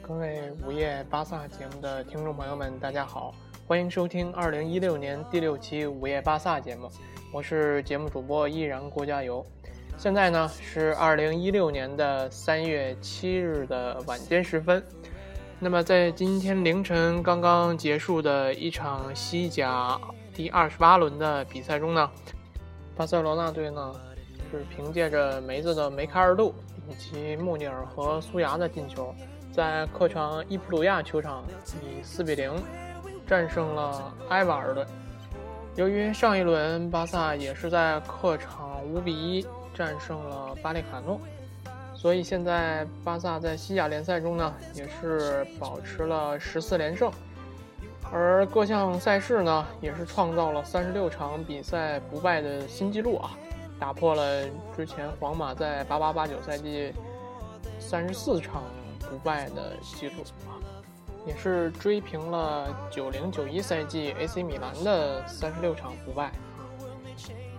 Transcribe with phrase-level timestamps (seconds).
[0.00, 3.34] 各位午夜巴萨节目的听众朋友们，大家好，
[3.66, 6.90] 欢迎收听二零一六年第六期午夜巴萨节目，
[7.32, 9.44] 我是节目主播依然郭加油。
[9.96, 14.82] 现在呢是二零一六年的三月七日的晚间时分。
[15.58, 20.00] 那么在今天凌晨刚刚结束的一场西甲
[20.34, 22.10] 第二十八轮的比赛中呢，
[22.96, 23.92] 巴塞罗那队呢。
[24.50, 26.54] 是凭借着梅子的梅开二度，
[26.88, 29.14] 以及穆尼尔和苏牙的进球，
[29.52, 31.44] 在客场伊普鲁亚球场
[31.82, 32.52] 以四比零
[33.26, 34.84] 战胜了埃瓦尔队。
[35.76, 41.20] 由于上一轮巴萨也是在客场五比一战胜了巴列卡诺，
[41.94, 47.10] 所以现在巴萨在西甲联赛中呢也是保持了十四连胜，
[48.12, 53.30] 而各项赛事呢也是创造了三十六场比赛不败的新纪录啊。
[53.84, 56.90] 打破了之前皇马在八八八九赛季
[57.78, 58.62] 三十四场
[59.10, 60.56] 不败的记录啊，
[61.26, 66.32] 也是追平了九零九一赛季 AC 米兰的三十六场不败。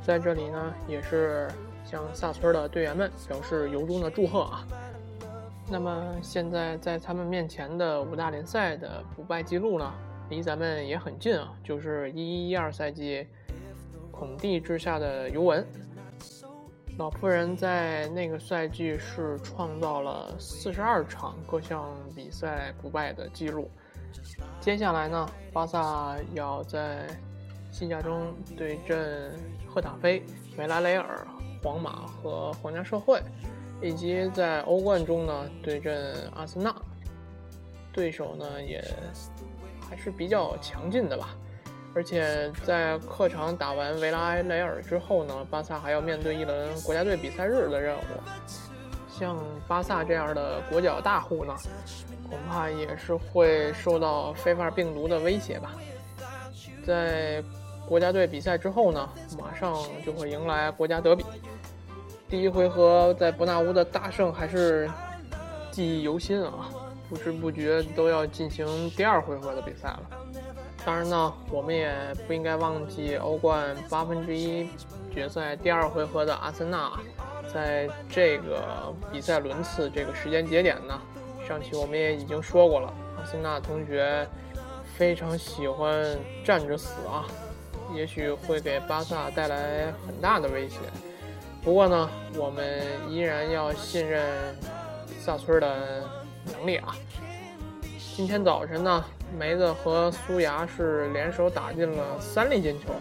[0.02, 1.48] 在这里呢，也是
[1.86, 4.66] 向萨村的队员们表示由衷的祝贺啊。
[5.70, 9.94] 那么现在在他们面前的五大联赛的不败记录呢，
[10.30, 13.28] 离咱们也很近啊，就是一一一二赛季
[14.10, 15.64] 孔蒂之下的尤文。
[16.98, 23.70] 老妇人在那个赛季是创造了四十二场各项比赛不败的记录。
[24.62, 27.06] 接下来呢，巴萨要在
[27.70, 29.34] 西甲中对阵
[29.68, 30.24] 赫塔菲、
[30.58, 31.28] 维拉雷尔、
[31.62, 33.22] 皇马和皇家社会，
[33.82, 36.74] 以及在欧冠中呢对阵阿森纳。
[37.92, 38.82] 对手呢也
[39.82, 41.36] 还是比较强劲的吧。
[41.96, 48.02] 而且在客场打完维拉埃雷尔之后呢，巴萨还要面对一轮国家队比赛日的任务。
[49.10, 51.56] 像巴萨这样的国脚大户呢，
[52.30, 55.72] 恐怕也是会受到非法病毒的威胁吧。
[56.86, 57.42] 在
[57.88, 59.10] 国家队比赛之后呢，
[59.40, 59.74] 马上
[60.06, 61.24] 就会迎来国家德比。
[62.28, 64.92] 第一回合在伯纳乌的大胜还是
[65.72, 66.70] 记忆犹新啊！
[67.08, 70.02] 不知不觉都要进行第二回合的比赛了。
[70.86, 71.92] 当然呢，我们也
[72.28, 74.70] 不应该忘记欧冠八分之一
[75.12, 76.92] 决赛第二回合的阿森纳。
[77.52, 81.02] 在这个比赛轮次这个时间节点呢，
[81.48, 84.28] 上期我们也已经说过了，阿森纳同学
[84.96, 86.06] 非常喜欢
[86.44, 87.26] 站着死啊，
[87.96, 90.78] 也许会给巴萨带来很大的威胁。
[91.64, 94.22] 不过呢，我们依然要信任
[95.20, 96.04] 萨村的
[96.52, 96.96] 能力啊。
[98.16, 99.04] 今天早晨呢。
[99.36, 102.94] 梅子和苏牙是联手打进了三粒进球，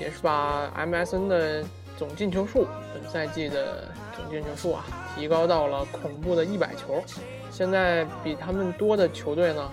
[0.00, 1.64] 也是把 MSN 的
[1.96, 4.84] 总进球数，本赛季的总进球数啊，
[5.14, 7.02] 提高到了恐怖的一百球。
[7.50, 9.70] 现在比他们多的球队呢，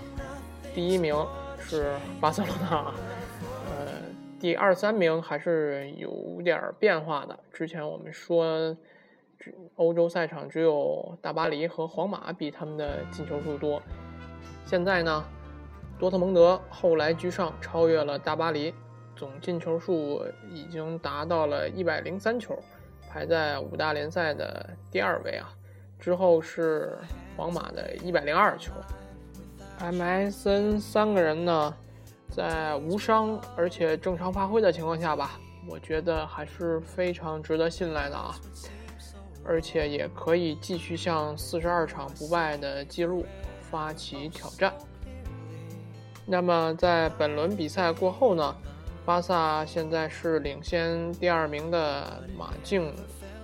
[0.74, 1.14] 第一名
[1.58, 2.76] 是巴塞罗那，
[3.68, 3.92] 呃，
[4.40, 7.38] 第二三名还是有点变化的。
[7.52, 8.76] 之前我们说，
[9.74, 13.82] 欧洲赛场只有大巴黎和皇马比他们的进球数多，
[14.64, 15.24] 现在呢？
[15.98, 18.74] 多特蒙德后来居上，超越了大巴黎，
[19.14, 22.58] 总进球数已经达到了一百零三球，
[23.08, 25.48] 排在五大联赛的第二位啊。
[25.98, 26.98] 之后是
[27.34, 28.72] 皇马的一百零二球。
[29.80, 31.74] MSN 三个人呢，
[32.30, 38.34] 在无伤而且正常发挥的情况下吧，我觉得还是非常值得信赖的啊，
[39.42, 43.24] 而且也可以继续向四十二场不败的记录
[43.62, 44.70] 发起挑战。
[46.28, 48.54] 那么在本轮比赛过后呢，
[49.04, 52.82] 巴萨现在是领先第二名的马竞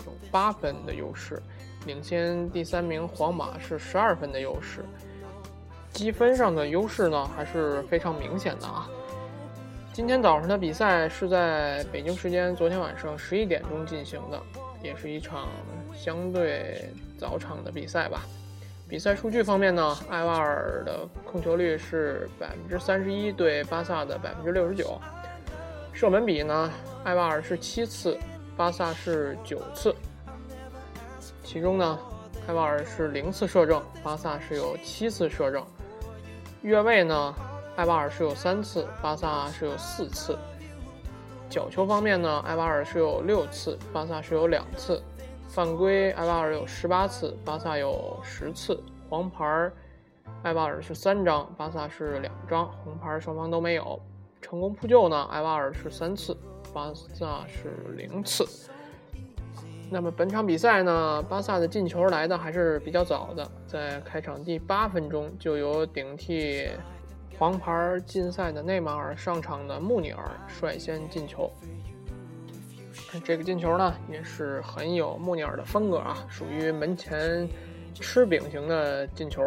[0.04, 1.40] 有八分的优势，
[1.86, 4.84] 领先第三名皇马是十二分的优势，
[5.92, 8.90] 积分上的优势呢还是非常明显的啊。
[9.92, 14.42] 今天早上的比赛是在北京时间昨天晚上十一点钟进行的，
[14.82, 15.48] 也是一场
[15.94, 18.22] 相对早场的比赛吧。
[18.92, 25.00] 比赛数据方面呢，埃瓦尔的控球率是百分之三十一对巴萨的百分之六十九，
[25.94, 26.70] 射门比呢，
[27.04, 28.18] 埃瓦尔是七次，
[28.54, 29.94] 巴萨是九次，
[31.42, 31.98] 其中呢，
[32.48, 35.64] 埃瓦尔是零次射正，巴萨是有七次射正，
[36.60, 37.34] 越位呢，
[37.76, 40.36] 埃瓦尔是有三次，巴萨是有四次，
[41.48, 45.02] 角球方面呢，埃瓦尔是有六次，巴萨是有两次。
[45.52, 48.82] 犯规，埃瓦尔有十八次，巴萨有十次。
[49.10, 49.70] 黄牌，
[50.44, 54.00] 埃瓦尔是三张，巴萨是两张，红牌双方都没有。
[54.40, 56.34] 成功扑救呢，埃瓦尔是三次，
[56.72, 58.48] 巴萨是零次。
[59.90, 66.66] 那么本场比赛呢，巴萨的进球来的还是比较早的，在开场第八分钟就由顶替
[67.38, 71.52] 黄牌禁赛的内马尔上场的穆尼尔率先进球。
[73.24, 77.48] 这个进球呢，也是很有穆尼尔的风格啊，属于门前
[77.94, 79.42] 吃饼型的进球。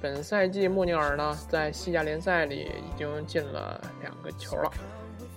[0.00, 4.70] 本赛季穆尼尔呢，在西甲联赛里已经进了两个球了。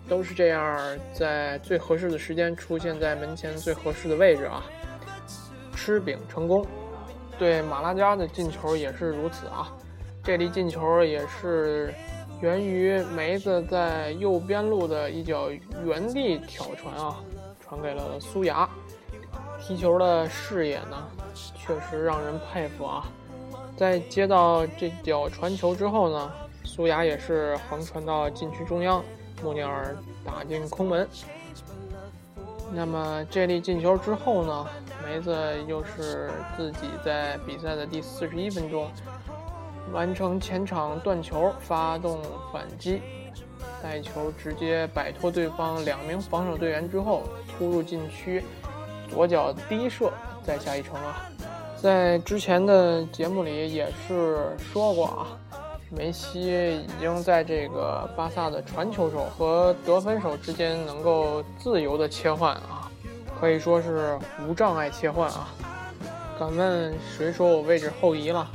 [0.10, 4.64] 都是这样，在最合适的时间出现在门前最合适的位置啊，
[5.76, 6.66] 吃饼成功。
[7.38, 9.72] 对马拉加的进球也是如此啊，
[10.24, 11.94] 这粒进球也是
[12.42, 15.50] 源于梅子在右边路的一脚
[15.86, 17.20] 原地挑传啊，
[17.68, 18.68] 传给了苏牙。
[19.60, 21.08] 踢球的视野呢，
[21.56, 23.06] 确实让人佩服啊。
[23.76, 26.32] 在接到这脚传球之后呢，
[26.64, 29.04] 苏牙也是横传到禁区中央。
[29.44, 31.08] 穆尼尔打进空门。
[32.74, 34.68] 那么这粒进球之后呢？
[35.06, 35.34] 梅子
[35.68, 38.92] 又是自己在比赛的第四十一分钟
[39.94, 42.20] 完成前场断球，发动
[42.52, 43.02] 反击，
[43.82, 47.24] 带球直接摆脱对方两名防守队员之后
[47.58, 48.44] 突入禁区，
[49.10, 50.12] 左脚低射
[50.44, 51.26] 再下一城啊！
[51.82, 55.28] 在之前的节目里也是说过啊。
[55.90, 62.92] 梅西已经在这个巴萨的传球手和得分手之间能够自由的切换啊，
[63.40, 65.48] 可以说是无障碍切换啊。
[66.38, 68.46] 敢问谁说我位置后移了？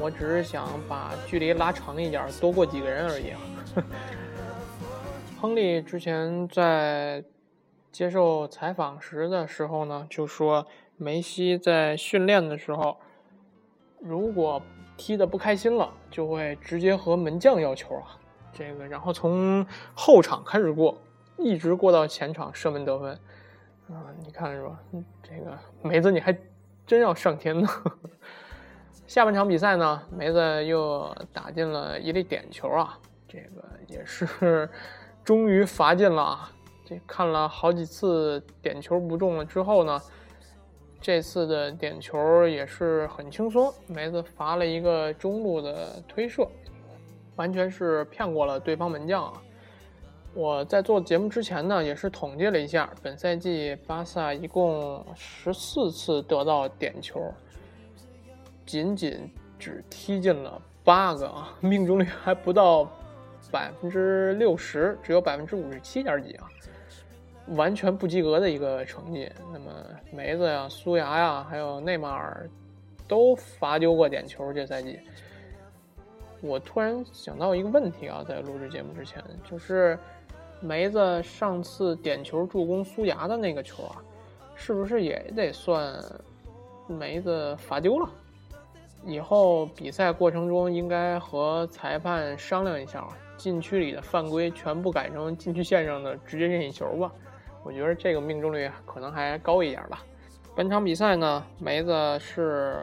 [0.00, 3.32] 我只是想把距离拉长一点，多过几个人而已。
[5.40, 7.24] 亨利之前在
[7.96, 10.66] 接受采访时的时候呢，就说
[10.98, 12.98] 梅西在训练的时候，
[14.00, 14.60] 如果
[14.98, 18.20] 踢得不开心了，就会直接和门将要球啊，
[18.52, 20.98] 这个然后从后场开始过，
[21.38, 23.12] 一直过到前场射门得分，
[23.88, 24.78] 啊，你看是吧？
[25.22, 26.36] 这个梅子你还
[26.86, 27.66] 真要上天呢。
[29.08, 34.68] 下半场比赛呢，梅子又打进了一粒点球啊，这个也是
[35.24, 36.52] 终于罚进了啊。
[36.86, 40.00] 这看了好几次点球不中了之后呢。
[40.98, 46.48] 这次的点球也是很轻松，梅子罚了一个中路的推射，
[47.36, 49.42] 完全是骗过了对方门将啊！
[50.32, 57.32] 我在做节目之前呢，也是统计了一下，本赛季巴萨一共十四次得到点球，
[58.64, 62.90] 仅仅只踢进了八个啊，命中率还不到
[63.52, 66.48] 百分之六十，只有百分之五十七点几啊！
[67.48, 69.30] 完全不及格的一个成绩。
[69.52, 69.72] 那么
[70.12, 72.48] 梅子呀、苏牙呀，还有内马尔，
[73.06, 74.52] 都罚丢过点球。
[74.52, 74.98] 这赛季，
[76.40, 79.98] 我突然想到一个问题啊，在录制节目之前，就是
[80.60, 84.02] 梅子上次点球助攻苏牙的那个球啊，
[84.54, 86.02] 是不是也得算
[86.88, 88.10] 梅子罚丢了？
[89.04, 93.06] 以后比赛过程中应该和裁判商量一下，
[93.36, 97.12] 禁区里的犯规全部改成禁区线上的直接任意球吧。
[97.66, 100.04] 我觉得这个命中率可能还高一点吧。
[100.54, 102.78] 本场比赛呢，梅子是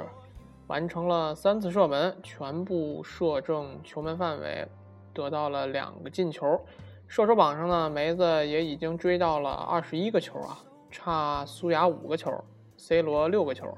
[0.67, 4.67] 完成了三次射门，全部射正球门范围，
[5.13, 6.59] 得到了两个进球。
[7.07, 10.59] 射手榜上呢，梅子也已经追到了二十一个球啊，
[10.91, 12.29] 差苏牙五个球
[12.75, 13.73] ，C 罗六个球。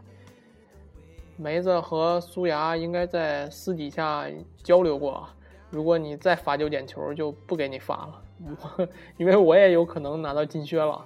[1.37, 4.25] 梅子和苏牙应该在私底下
[4.63, 5.29] 交流过，
[5.69, 8.21] 如果你再罚丢点球，就不给你罚了。
[8.43, 8.87] 我
[9.17, 11.05] 因为我也有可能拿到金靴了。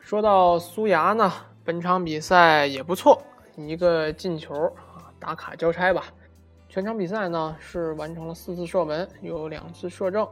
[0.00, 1.32] 说到苏牙呢，
[1.64, 3.22] 本场比赛也不错，
[3.56, 6.04] 一个进球啊，打卡交差吧。
[6.68, 10.28] 全场比赛呢是完成了四次射门，有两次射正，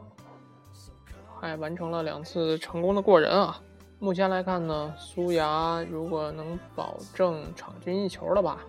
[1.39, 3.59] 还完成了两次成功的过人啊。
[3.99, 8.59] 目前来看呢，苏牙如果能保证场均一球的吧，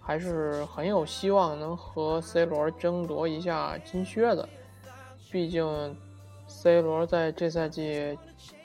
[0.00, 4.48] 还是很有希望能和 C 罗争夺一下金靴的，
[5.30, 5.96] 毕竟。
[6.46, 8.18] C 罗在这赛季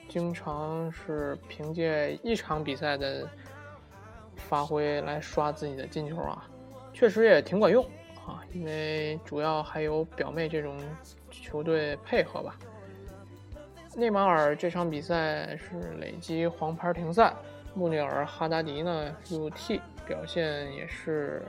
[0.08, 3.28] 经常是凭借一场比赛的
[4.36, 6.48] 发挥来刷自己的进球啊，
[6.94, 7.84] 确实也挺管用
[8.26, 10.78] 啊，因为主要还有表妹这种
[11.30, 12.58] 球队配合吧。
[13.96, 17.34] 内马尔这场比赛是累积黄牌停赛，
[17.74, 21.44] 穆里尔哈达迪呢入替，表现也是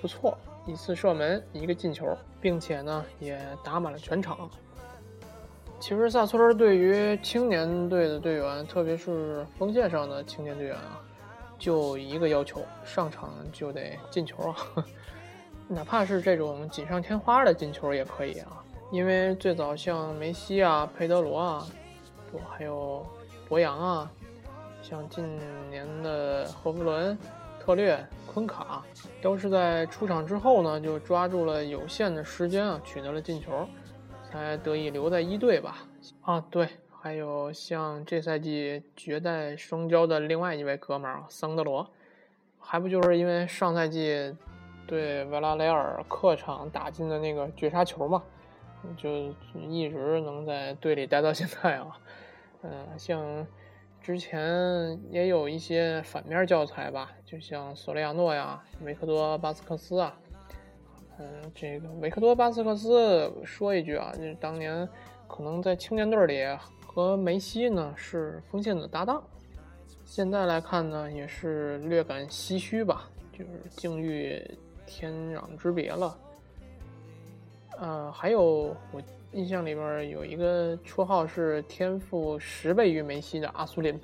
[0.00, 4.50] 不错，一次射门，一个进球，并且呢也打满了全场。
[5.86, 11.00] 其实萨村对于青年队的队员，特别是锋线上的青年队员啊，
[11.60, 14.56] 就一个要求：上场就得进球啊！
[15.68, 18.64] 哪怕是这种锦上添花的进球也可以啊。
[18.90, 21.64] 因为最早像梅西啊、佩德罗啊，
[22.32, 23.06] 不还有
[23.48, 24.10] 博扬啊，
[24.82, 25.38] 像近
[25.70, 27.16] 年的何弗伦、
[27.60, 28.84] 特略、昆卡，
[29.22, 33.68] 都是在出场之后呢，就抓住了有限的时间啊，取得了进球，
[34.36, 35.86] 才得以留在一队吧。
[36.20, 36.68] 啊，对，
[37.00, 41.90] 还有像这赛季绝代双骄的另外一位哥们儿桑德罗，
[42.58, 44.34] 还不就是因为上赛季
[44.86, 48.22] 对维拉雷尔客场打进的那个绝杀球嘛，
[48.96, 51.98] 就一直能在队里待到现在啊。
[52.62, 53.46] 嗯，像。
[54.02, 60.16] 之前也有一些反面教材吧，就像索雷亚诺呀、维克多·巴斯克斯啊。
[61.18, 64.88] 嗯，这个维克多·巴斯克斯说一句啊，就是当年
[65.26, 66.44] 可能在青年队里
[66.86, 69.22] 和梅西呢是锋线的搭档，
[70.04, 74.42] 现在来看呢也是略感唏嘘吧，就是境遇
[74.86, 76.18] 天壤之别了。
[77.78, 79.02] 呃，还有我。
[79.32, 84.00] 印象里边有一个绰号是天赋十倍于梅西的阿苏林，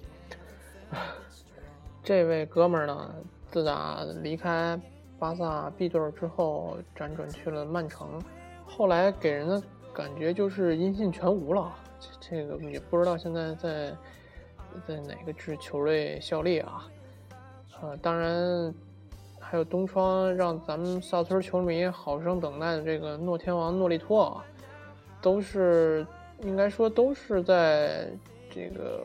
[2.04, 3.14] 这位哥们儿呢，
[3.46, 4.78] 自打离开
[5.22, 8.20] 巴萨 B 队之后，辗转去了曼城，
[8.66, 9.62] 后来给人的
[9.94, 11.72] 感觉就是音信全无了。
[12.00, 13.92] 这这个也不知道现在在
[14.84, 16.88] 在哪个支球队效力啊？
[17.80, 18.74] 呃，当然
[19.38, 24.44] 还有东窗让咱们萨村球迷好生等待的这个诺天王诺利托啊。
[25.20, 26.04] 都是
[26.40, 28.10] 应该说都是在
[28.50, 29.02] 这个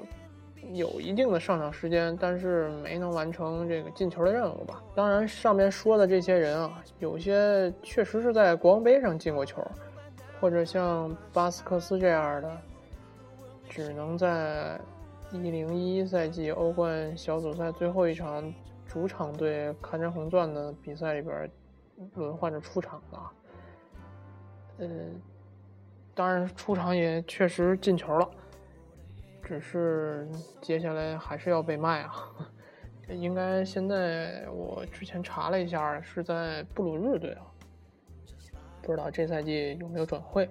[0.74, 4.84] 有一定的上场时间，但是没能完成这个进球的任务吧。
[4.96, 9.66] 当然，上面说的这些人啊，有些确实是在国王杯上进过球，
[10.40, 12.58] 或者像巴斯克斯这样的，
[13.70, 14.80] 只能在
[15.32, 18.54] 一零一赛季欧冠小组赛最后一场
[18.86, 21.50] 主场对看山红钻的比赛里边
[22.16, 23.20] 轮换着出场的。
[24.80, 25.22] 嗯。
[26.16, 28.28] 当然，出场也确实进球了，
[29.48, 30.28] 只是
[30.62, 32.14] 接下来还是要被卖啊。
[33.08, 37.48] 应该现在我之前查了一下，是在布鲁日队啊，
[38.82, 40.50] 不知道这赛季有没有转会。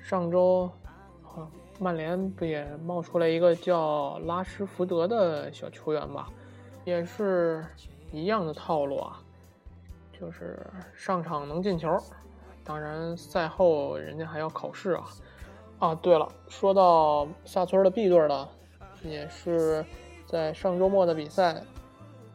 [0.00, 0.72] 上周
[1.22, 1.46] 啊，
[1.78, 6.30] 曼联不也冒出来一个叫拉什福德的小球员吧？
[6.86, 7.62] 也是
[8.10, 9.20] 一样的套路啊，
[10.18, 10.58] 就是
[10.94, 11.94] 上场能进球。
[12.64, 15.04] 当然，赛后人家还要考试啊！
[15.78, 18.48] 啊，对了，说到萨村的 B 队呢，
[19.02, 19.84] 也是
[20.26, 21.62] 在上周末的比赛，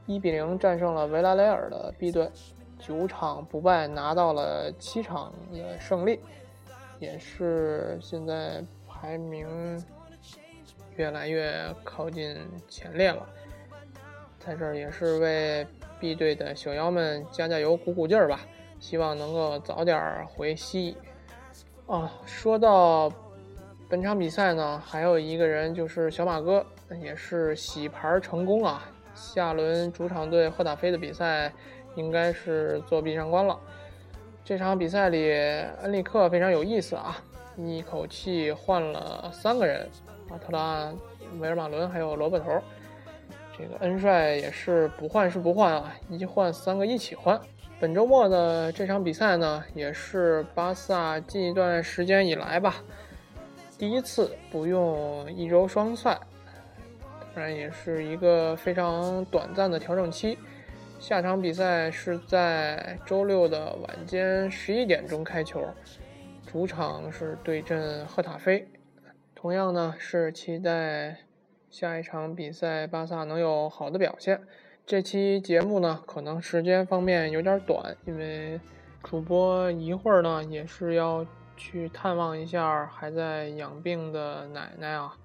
[0.06, 2.30] 一比零战胜了维拉雷尔的 B 队，
[2.78, 6.20] 九场不败，拿到了七场的胜利，
[7.00, 9.84] 也是现在排名
[10.96, 13.28] 越来越靠近前列了。
[14.38, 15.66] 在这儿也是为
[16.00, 18.42] B 队的小妖们加加油、鼓鼓劲儿吧！
[18.80, 20.96] 希望能够早点回西。
[21.88, 23.12] 啊，说到
[23.92, 26.66] 本场比赛呢，还有一个人就是小马哥，
[27.02, 28.90] 也是洗牌成功啊！
[29.14, 31.52] 下轮主场对赫塔菲的比赛
[31.96, 33.60] 应该是作壁上观了。
[34.46, 35.34] 这场比赛里，
[35.82, 37.22] 恩里克非常有意思啊，
[37.58, 39.86] 一口气换了三个人，
[40.30, 40.90] 阿，特拉、
[41.42, 42.62] 维尔马伦还有萝卜头。
[43.58, 47.38] 这个恩帅也是不换是不换啊，一换三个一起换。
[47.78, 52.76] 本周末的这场比赛呢，也是巴萨近一段时间以来吧，
[53.82, 56.20] 第一次不用一周双赛，
[57.34, 60.38] 当然也是一个非常短暂的调整期。
[61.00, 65.68] 下场比赛是在周六的晚间十一点钟开球，
[66.46, 68.68] 主场是对阵赫塔菲。
[69.34, 71.18] 同样呢，是期待
[71.72, 74.42] 下一场比赛巴萨能有好的表现。
[74.86, 78.62] 这期节目呢，可能时间方面有点短，因为
[79.02, 81.26] 主播一会儿呢也是要
[81.62, 85.16] 去探望一下还在养病的奶奶啊，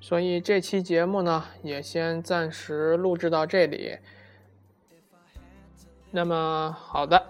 [0.00, 3.98] 所以这期节目呢也先暂时录制到这里。
[6.10, 7.22] 那么好的，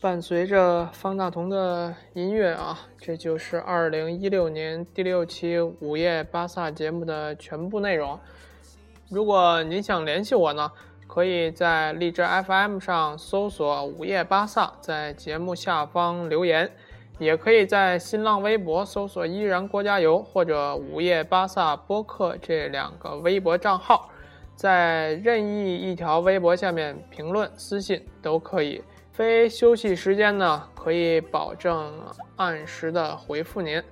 [0.00, 8.20] 伴随着方大同的音乐啊，这就是二零一六年第六期午夜巴萨节目的全部内容。
[9.10, 10.70] 如果您想联系我呢，
[11.08, 16.68] 可以在荔枝 FM 上搜索“午夜巴萨”，在节目下方留言；
[17.18, 24.08] 也可以在新浪微博搜索“依然郭加油”或者“午夜巴萨播客”这两个微博账号，
[24.54, 28.82] 在任意一条微博下面评论、私信都可以。
[29.12, 31.92] 非休息时间呢，可以保证
[32.36, 33.82] 按时的回复您。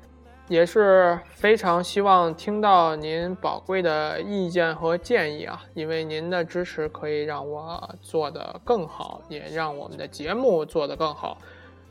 [0.48, 11.38] 也是非常希望听到您宝贵的意见和建议啊，因为您的支持可以让我做得更好，也让我们的节目做得更好。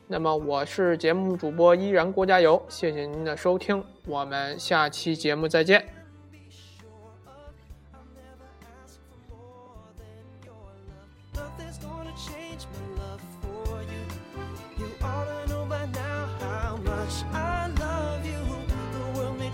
[0.07, 5.83] 那么我是节目主播依然郭加油谢谢您的收听我们下期节目再见。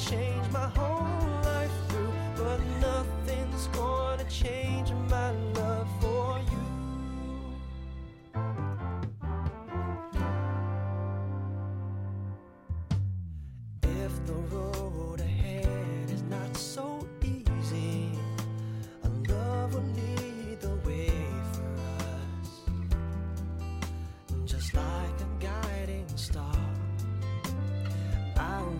[0.01, 0.90] Change my heart.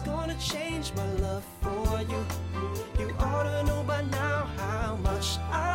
[0.00, 2.24] nothing's gonna change my love for you.
[2.98, 5.69] You ought to know by now how much I